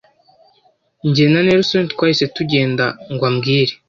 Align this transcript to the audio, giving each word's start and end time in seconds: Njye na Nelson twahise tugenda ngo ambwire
Njye 1.07 1.25
na 1.31 1.41
Nelson 1.45 1.85
twahise 1.93 2.25
tugenda 2.35 2.85
ngo 3.13 3.23
ambwire 3.29 3.73